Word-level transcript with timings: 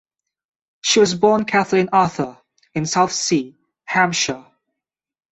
She 0.81 0.99
was 0.99 1.13
born 1.13 1.45
Kathleen 1.45 1.89
Arthur 1.93 2.39
in 2.73 2.87
Southsea, 2.87 3.53
Hampshire. 3.85 4.47